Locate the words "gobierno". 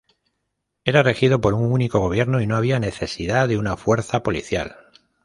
1.99-2.41